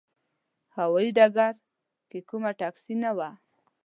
[0.75, 1.53] هوايي ډګر
[2.09, 3.29] کې کومه ټکسي نه وه.